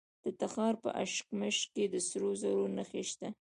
د 0.23 0.25
تخار 0.39 0.73
په 0.83 0.89
اشکمش 1.03 1.57
کې 1.73 1.83
د 1.93 1.95
سرو 2.07 2.31
زرو 2.41 2.65
نښې 2.75 3.03
شته. 3.09 3.27